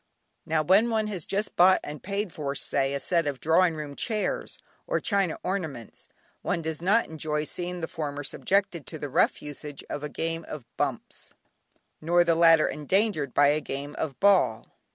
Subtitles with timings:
[0.47, 3.95] Now when one has just bought, and paid for, say, a set of drawing room
[3.95, 6.09] chairs, or china ornaments,
[6.41, 10.43] one does not enjoy seeing the former subjected to the rough usage of a game
[10.47, 11.33] of "Bumps"
[12.01, 14.73] nor the latter endangered by a game of Ball.